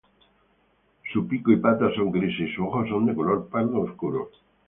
[1.13, 4.31] Su pico y patas son grises, y sus ojos son de color pardo oscuro.